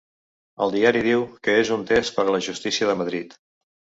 El 0.65 0.71
diari 0.75 1.03
diu 1.07 1.25
que 1.47 1.57
‘és 1.65 1.71
un 1.77 1.85
test 1.91 2.15
per 2.17 2.25
a 2.25 2.35
la 2.37 2.41
justícia 2.47 2.91
de 2.93 2.95
Madrid’. 3.03 3.37